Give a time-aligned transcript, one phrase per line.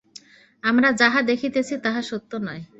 [0.63, 2.61] আমরা যাহা দেখিতেছি, তাহা সত্য নয়।